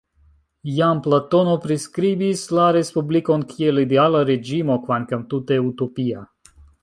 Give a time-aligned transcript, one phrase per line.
[0.77, 6.25] Jam Platono priskribis la respublikon kiel ideala reĝimo, kvankam tute utopia.